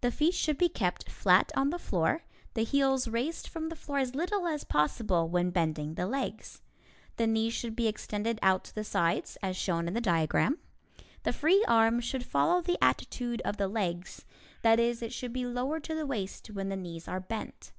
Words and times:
The 0.00 0.10
feet 0.10 0.32
should 0.32 0.56
be 0.56 0.70
kept 0.70 1.10
flat 1.10 1.52
on 1.54 1.68
the 1.68 1.78
floor, 1.78 2.22
the 2.54 2.64
heels 2.64 3.06
raised 3.06 3.46
from 3.48 3.68
the 3.68 3.76
floor 3.76 3.98
as 3.98 4.14
little 4.14 4.46
as 4.48 4.64
possible 4.64 5.28
when 5.28 5.50
bending 5.50 5.92
the 5.92 6.06
legs. 6.06 6.62
The 7.18 7.26
knees 7.26 7.52
should 7.52 7.76
be 7.76 7.86
extended 7.86 8.40
to 8.42 8.74
the 8.74 8.82
sides, 8.82 9.36
as 9.42 9.58
shown 9.58 9.86
in 9.86 9.92
the 9.92 10.00
diagram. 10.00 10.56
The 11.24 11.34
free 11.34 11.62
arm 11.68 12.00
should 12.00 12.24
follow 12.24 12.62
the 12.62 12.82
attitude 12.82 13.42
of 13.42 13.58
the 13.58 13.68
legs 13.68 14.24
that 14.62 14.80
is, 14.80 15.02
it 15.02 15.12
should 15.12 15.34
be 15.34 15.44
lowered 15.44 15.84
to 15.84 15.94
the 15.94 16.06
waist 16.06 16.48
when 16.48 16.70
the 16.70 16.74
knees 16.74 17.06
are 17.06 17.20
bent. 17.20 17.72